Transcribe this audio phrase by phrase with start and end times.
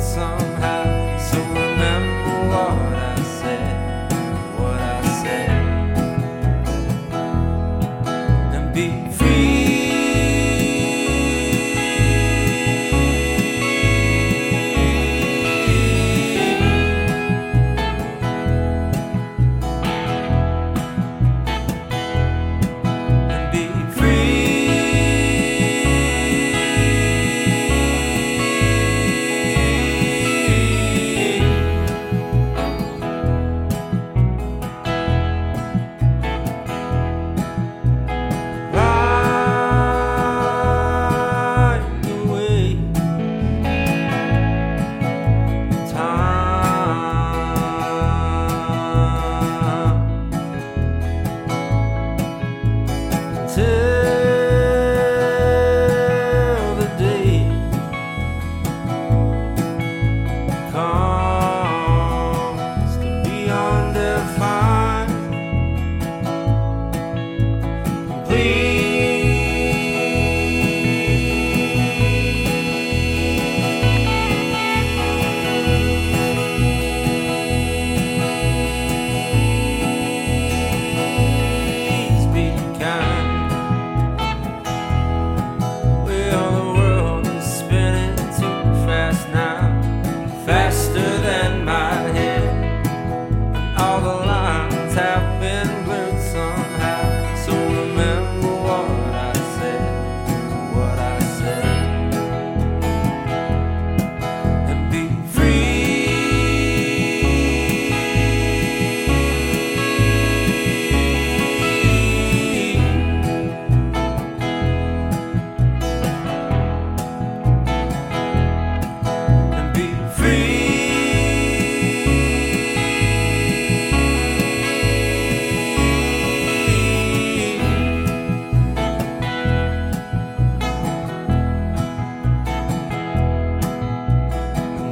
[0.00, 0.39] song.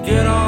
[0.08, 0.47] get on.